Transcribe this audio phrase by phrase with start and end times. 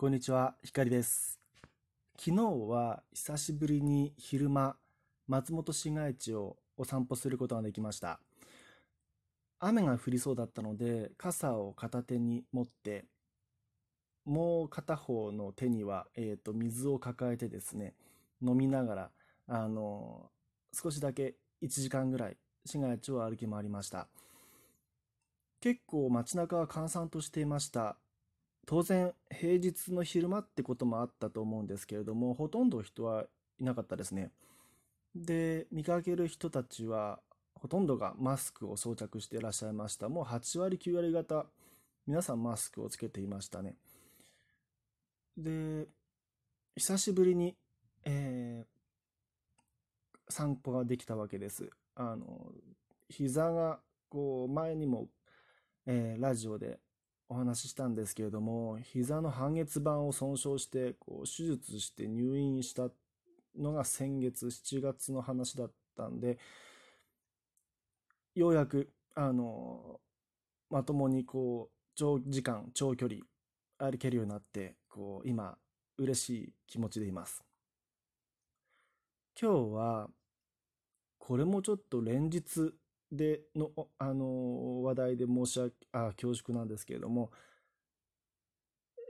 [0.00, 1.40] こんにちは、ひかりです。
[2.16, 2.36] 昨日
[2.68, 4.76] は久しぶりに昼間、
[5.26, 8.20] 松本市街地をお散歩することができました。
[9.58, 13.06] 雨が降りそうだったので、傘を片手に持って、
[14.24, 17.94] もう片方の手には、えーと、水を抱えてですね、
[18.40, 19.10] 飲みながら、
[19.48, 20.30] あの、
[20.72, 24.06] 少しだけ1時間ぐらい市街地を歩き回りました。
[25.60, 27.96] 結構街中は閑散としていました。
[28.68, 33.24] 当然平日の昼間ってこともあったと思うんですけれどもほとんど人は
[33.58, 34.30] いなかったですね。
[35.14, 37.18] で見かける人たちは
[37.54, 40.10] ほとんどがマスクを装着していらっしゃいました。
[40.10, 41.46] もう8割9割方
[42.06, 43.74] 皆さんマスクをつけていましたね。
[45.38, 45.86] で
[46.76, 47.56] 久しぶりに、
[48.04, 48.78] えー
[50.30, 51.70] 散歩ができたわけです。
[51.94, 52.52] あの
[53.08, 53.80] 膝が
[54.10, 55.08] こう前にも、
[55.86, 56.80] えーラジオで
[57.28, 62.88] お話ししたんですけれども膝の半月板を損傷してこう手術して入院した
[63.58, 66.38] のが先月7月の話だったんで
[68.34, 70.00] ようやくあの
[70.70, 73.20] まともにこう長時間長距離
[73.78, 75.56] 歩けるようになってこう今
[75.98, 77.42] 嬉しい気持ちでいます。
[79.40, 80.08] 今日は
[81.18, 82.72] これもちょっと連日
[83.10, 87.30] での、あの話題で申し訳あ恐縮なんですけれども、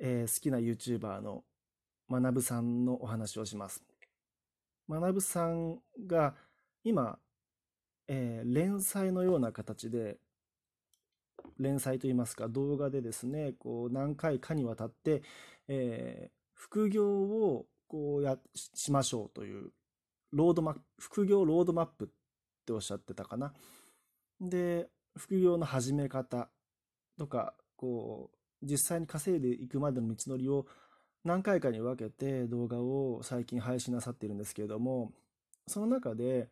[0.00, 1.44] えー好きな YouTuber の
[2.10, 3.82] 学ぶさんのお話をします。
[4.88, 6.34] 学ぶさんが
[6.84, 7.18] 今、
[8.08, 10.18] えー連載のような形で
[11.58, 15.22] 連載といいますか動画でですねこう何回かにわたって、
[15.68, 19.70] えー副業をこうやしましょうという
[20.32, 22.08] ロードマ副業ロードマップっ
[22.66, 23.52] ておっしゃってたかな。
[24.40, 26.48] で副業の始め方
[27.18, 28.30] とかこ
[28.62, 30.66] う実際に稼いでいくまでの道のりを
[31.24, 35.12] 何回かに分けて動画を最近配信なさっているんですけれども
[35.66, 36.48] その中で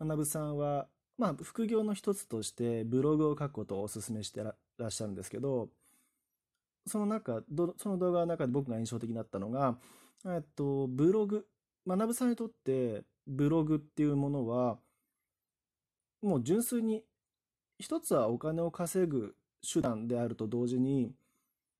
[0.00, 0.86] 学さんは
[1.18, 4.54] まあ副業の一つとしてブログを書くことをお勧めしてら
[4.86, 5.68] っしゃるんですけど
[6.86, 7.42] その中
[7.78, 9.78] その動画の中で僕が印象的だったのが
[10.26, 11.46] えっとブログ。
[11.86, 14.78] 学さんにとってブログっていうものは
[16.22, 17.04] もう純粋に
[17.78, 21.12] 一つはお金を稼ぐ手段であると同時に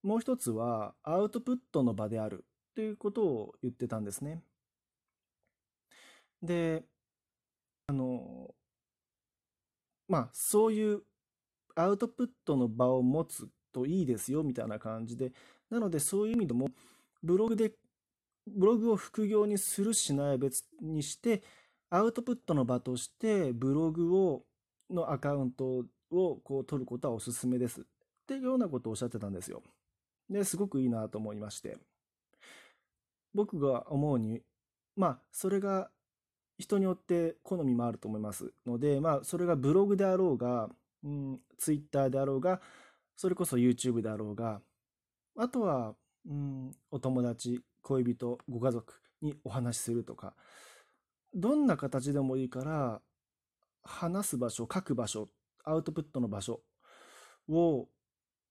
[0.02, 2.44] もう一つはアウトプットの場である
[2.74, 4.42] ということを言ってたんですね。
[6.42, 6.84] で
[7.86, 8.54] あの
[10.08, 11.02] まあそういう
[11.74, 15.32] アウトプットの場を持つといいですよみたいな感じで
[15.70, 16.68] なのでそういう意味でも
[17.22, 17.72] ブログで
[18.46, 21.42] ブログを副業にするしないは別にして
[21.90, 24.44] アウトプットの場としてブログを
[24.90, 27.80] のアカウントをこう取ることはおすすめです。
[27.80, 27.84] っ
[28.26, 29.62] ていうようなことをおっしゃってたんですよ。
[30.30, 31.76] ですごくいいなと思いまして。
[33.34, 34.42] 僕が思うに
[34.96, 35.90] まあそれが
[36.58, 38.52] 人によって好みもあると思います。
[38.64, 40.68] のでまあそれがブログであろうが、
[41.02, 42.60] うん、ツイッターであろうが
[43.16, 44.60] それこそ YouTube であろうが
[45.36, 45.94] あとは、
[46.28, 50.34] うん、お友達恋人ご家族にお話しするとか
[51.34, 53.00] どんな形でもいいから
[53.84, 55.28] 話す場所書く場所
[55.64, 56.60] アウトプットの場所
[57.48, 57.88] を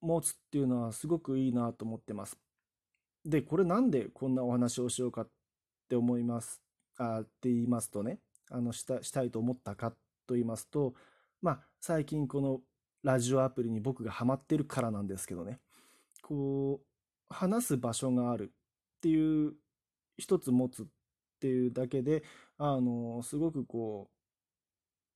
[0.02, 2.38] 持つっていうのはすごくいいなと思ってます。
[3.26, 5.30] でこれなんでこんなお話をしようかっ
[5.90, 6.62] て思います
[6.98, 8.20] あって言いますとね
[8.52, 9.92] あのしたしたいと思ったか
[10.28, 10.94] と言いますと
[11.42, 12.60] まあ最近この
[13.04, 15.60] ラジオアプリに僕がハマってるからなんですけどね
[16.22, 16.86] こう
[17.34, 18.52] 話す場所がある
[18.98, 19.54] っていう
[20.18, 20.86] 一つ持つっ
[21.40, 22.24] ていうだけで
[22.58, 24.23] あのすごくこう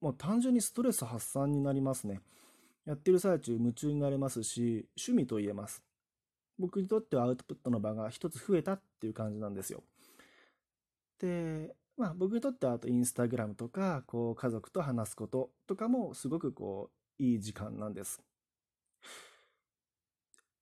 [0.02, 2.22] もう単純にストレス発散になりますね。
[2.86, 5.84] やってる最中夢中になれますし、趣味と言えます。
[6.58, 9.84] 僕にとってはアウトプットの場が一つ増えたっていう感じなんですよ。
[11.20, 18.22] で、まあ僕にとってはあとインスタグラムとか、こう家族と話すこととかもすごくこういい時間なんです。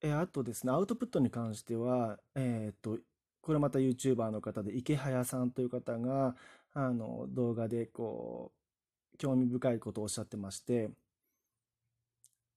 [0.02, 3.00] えあとですね、アウトプットに関しては、えっと、
[3.42, 6.36] これまた YouTuber の方で池早さんという方が
[6.74, 8.65] あの動画でこう
[9.18, 10.90] 興味深いことをおっしゃってまして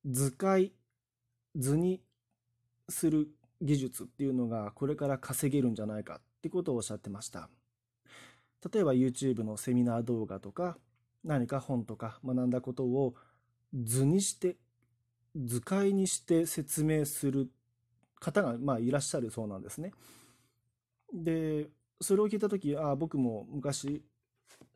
[0.05, 0.73] 図解
[1.57, 2.01] 図に
[2.89, 3.29] する
[3.61, 7.51] 技術っていうのがこれから稼げるんじゃないかってことをおっしゃってました。
[8.73, 10.79] 例えば YouTube のセミナー動画とか
[11.25, 13.15] 何か本とか学んだことを
[13.75, 14.57] 図にして
[15.37, 17.51] 図解にして説明する
[18.21, 19.93] 方がまあいらっしゃるそうなんですね。
[21.13, 21.69] で
[22.01, 24.03] それを聞いた時ああ僕も昔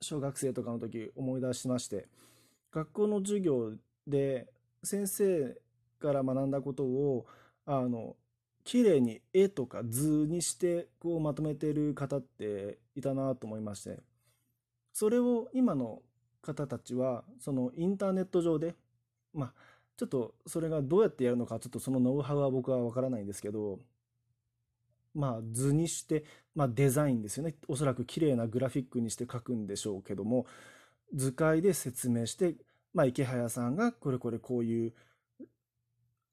[0.00, 2.06] 小学生とかの時思い出しまして
[2.72, 3.72] 学校の授業
[4.06, 4.48] で
[4.82, 5.56] 先生
[6.00, 7.26] から学んだことを
[7.66, 8.16] あの
[8.64, 14.00] 綺麗に絵とか図にしてこうまとめてる方っていたなと思いまして
[14.92, 16.02] それを今の
[16.42, 18.75] 方たちはそのインターネット上で
[19.32, 19.52] まあ
[19.96, 23.78] ちょっとそれがどうやってやるのかちょっとそのノウハウは僕はわからないんですけど
[25.14, 26.25] まあ図にして、
[26.55, 30.47] まあ、デザインですよねおそらく綺麗なグラフィックにして書くんでしょうけども
[31.14, 32.55] 図解で説明して
[32.94, 34.93] まあ池早さんがこれこれこういう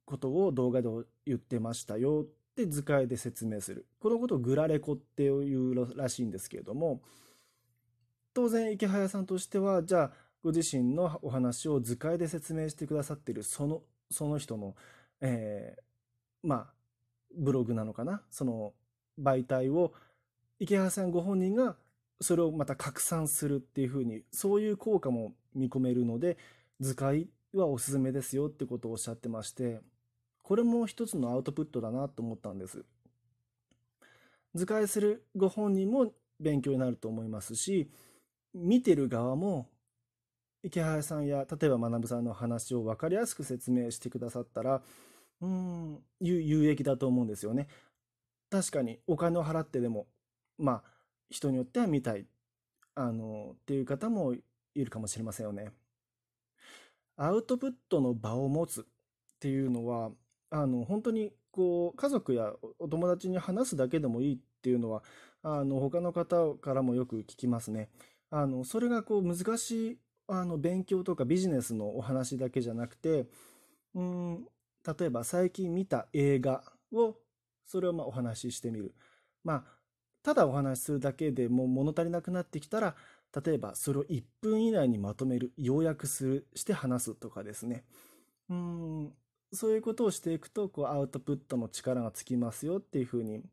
[0.10, 0.90] ことを動画で
[1.26, 3.86] 言ってましたよって図解で説明する。
[4.00, 7.02] このことをグラレコっていうらしいんですけれども、
[8.34, 10.12] 当然池早さんとしては、じゃあ
[10.44, 14.76] ご自身のお話を図解で説明してくださっているその、その人の、
[15.22, 16.74] えー、まあ、
[17.38, 18.74] ブログなのかな、その
[19.22, 19.94] 媒体を
[20.60, 21.76] 池原さんご本人が
[22.22, 26.38] それをまた拡散するっていうふうに、そういう効果も見込めるので、
[26.80, 29.80] 図解はおすすめですよってことをおっしゃってまして、
[30.44, 32.84] これも一つのアウトプットだなと思ったんです。
[34.56, 37.90] 図解するご本人も勉強になると思いますし、
[38.54, 39.68] 見てる側も
[40.64, 44.82] 池原さんや例えば学さんの話を分かりやすく説明してくださったら、
[45.42, 47.68] うん、有益だと思うんですよね。
[48.50, 50.08] 確かにお金を払ってでも、
[50.58, 50.92] まあ、
[51.30, 52.26] 人によっては見たい、
[52.96, 54.44] あの、っていう方もい
[54.84, 55.72] るかもしれませんよね。
[57.16, 58.86] アウトプットの場を持つっ
[59.40, 60.12] ていうのは、
[60.50, 65.04] あの、本当にこう、家族やお友達に話すだけでもいいっていうのは、
[65.44, 67.90] あの、他の方からもよく聞きますね。
[68.30, 69.98] あの、それがこう、難しい、
[70.28, 73.28] あの、勉強とかビジネスのお話だけじゃなくて、
[73.96, 74.48] うん、
[74.86, 77.18] 例えば最近見た映画を、
[77.66, 78.96] それをまあお話ししてみる。
[79.44, 79.64] まあ、
[80.24, 82.96] ただお話しするだけでも物足りなくなってきたら、
[83.46, 87.86] 例えばそれを1分以内にまとめる、要約する、して話すとかですね。
[88.50, 89.14] うん、
[89.54, 93.44] そういうことをしていくと、こう、アウトプットの力がつきますよっていうふうに、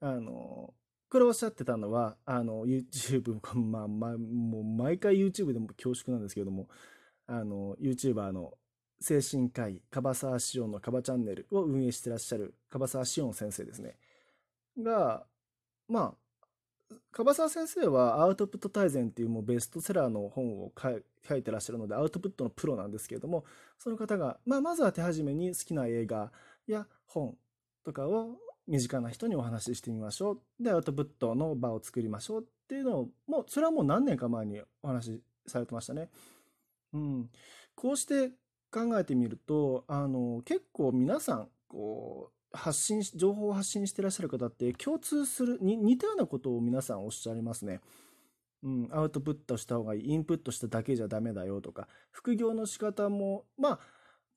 [0.00, 0.74] あの、
[1.10, 6.68] これおっしゃってたのは、あの、YouTube、まあ、まあ、もう毎回 YouTube でも恐縮なんですけども、
[7.26, 8.54] あの、YouTuber の
[9.00, 13.96] 精神科医、樺沢志音の樺チャンネルを運営してらっしゃる樺沢志音先生ですね。
[14.78, 15.24] が、
[15.88, 23.44] まあ、樺沢先生はアウトプット大全っていうもうベストセラーの本を書いてらっしゃるのでアウトプットのプロなんですけれども
[23.78, 26.32] その方が、まあ、まずは手始めに好きな映画
[26.66, 27.36] や本
[27.84, 28.36] とかを
[28.66, 36.08] 身近な人にお話ししてみましょうでアウトプットの場を作りましょうっていうのをもうそれはもう何年か前にお話しされてましたね。
[36.92, 37.30] うん、
[37.74, 38.30] こうして
[38.70, 47.80] 考えてみるとあの結構皆さんこう発信情報を発信してらっしゃる方って共通するに似たようなことを皆さんおっしゃいますね。
[48.62, 53.78] うん、アウトプットした方がいいインプットしただけじゃダメだよとか副業の仕方もまあ、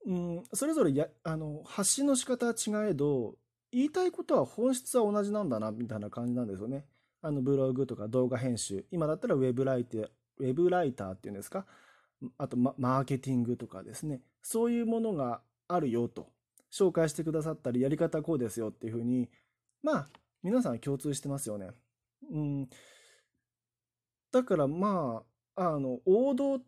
[0.06, 3.36] うん、それぞれやあの発信の仕方は違えど
[3.72, 6.86] 言いたいことは本質は同じなんだなみたいな感じなんですよね。
[7.22, 11.66] あのブログとか動画編集今だったらウェブライターウェブライターっていうんですか？
[12.38, 16.28] あとマーケティングとかですねそういうものがあるよと
[16.74, 19.30] 紹介してくださったり、やり方こうですよっていうふうに、
[19.84, 20.08] まあ、
[20.42, 21.70] 皆さん共通してますよね。
[22.32, 22.70] うん。
[24.32, 25.24] だからま
[25.56, 26.60] あ、あの、王道、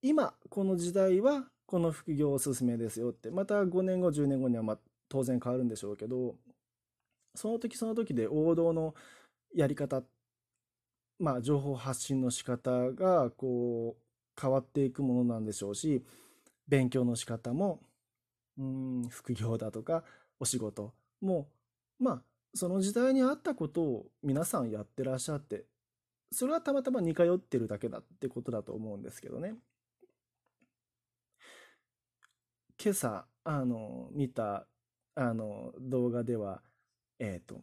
[0.00, 4.78] 今、この時代は、この副業おすすめですよって、また5年後、10年後にはまあ
[5.10, 6.34] 当然変わるんでしょうけど、
[7.34, 8.94] その時その時で王道の
[9.54, 10.02] やり方、
[11.18, 14.02] まあ、情報発信の仕方が、こう、
[14.40, 16.04] 変わっていくものなんでしょうし、
[16.68, 17.80] 勉強の仕方も
[18.58, 20.04] うん、副業だとか、
[20.38, 21.48] お仕事も、
[21.98, 22.22] まあ、
[22.54, 25.64] その時代に合ったことを皆さんやってらっしゃって、
[26.30, 29.54] それはたまたま似通ってるだけだってことだと思うんですけどね。
[32.82, 34.66] 今朝、あの、見た、
[35.14, 36.62] あの、動画では、
[37.18, 37.62] えっ、ー、と、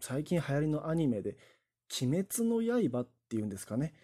[0.00, 1.36] 最近流行りのアニメで、
[2.02, 3.94] 鬼滅の刃っていうんですかね。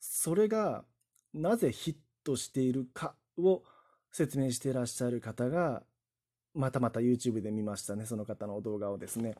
[0.00, 0.84] それが、
[1.34, 3.62] なぜヒットしているかを、
[4.10, 5.82] 説明していらっしゃる方が、
[6.54, 9.34] またまた YouTube で見ましたね、その方の動画をですね。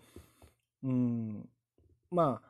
[0.82, 1.48] うん。
[2.10, 2.40] ま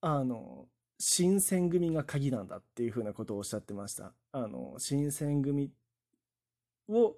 [0.00, 0.66] あ、あの、
[0.98, 4.12] 新選組が鍵なんだっていうふうなことをおっしゃってました。
[4.32, 5.70] あの、新選組
[6.88, 7.16] を、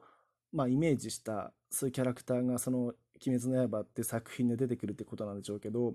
[0.52, 2.94] まあ、イメージした、そういうキャラクターが、その、
[3.26, 5.94] 鬼滅の刃って作品で出てくるってことなんでしょうけど、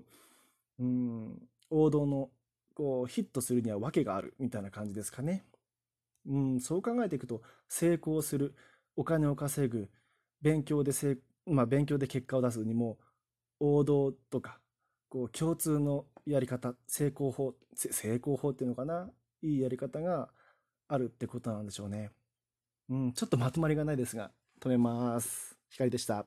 [0.78, 2.30] うん、王道の、
[2.74, 5.44] こう、ヒットするには訳があるみたいな感じですかね。
[6.26, 8.54] うん、そう考えていくと、成功する、
[8.96, 9.90] お金を稼ぐ、
[10.40, 12.98] 勉強でせ、まあ、勉強で結果を出すにも、
[13.60, 14.60] 王道とか、
[15.08, 19.10] こう、共通のやり方、成功法、成功法っていうのかな、
[19.42, 20.30] いいやり方が
[20.88, 22.10] あるってことなんでしょうね。
[22.90, 25.58] うん、ちょっとまとまりがないですが、止めます。
[25.70, 26.26] 光でした。